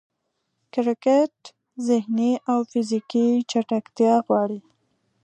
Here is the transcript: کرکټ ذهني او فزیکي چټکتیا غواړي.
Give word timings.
کرکټ 0.73 1.33
ذهني 1.87 2.31
او 2.51 2.59
فزیکي 2.71 3.27
چټکتیا 3.51 4.13
غواړي. 4.25 4.59